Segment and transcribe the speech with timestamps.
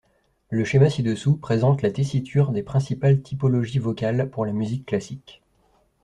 [0.49, 5.43] Le schéma ci-dessous présente la tessiture des principales typologies vocales pour la musique classique.